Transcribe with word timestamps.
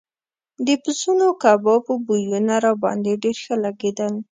د 0.65 0.67
پسونو 0.83 1.27
کبابو 1.43 1.93
بویونه 2.05 2.55
راباندې 2.65 3.13
ډېر 3.23 3.35
ښه 3.43 3.55
لګېدل. 3.65 4.13